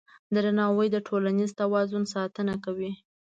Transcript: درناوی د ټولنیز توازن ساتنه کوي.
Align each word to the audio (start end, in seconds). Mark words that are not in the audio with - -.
درناوی 0.35 0.87
د 0.91 0.97
ټولنیز 1.07 1.51
توازن 1.61 2.03
ساتنه 2.15 2.53
کوي. 2.65 2.91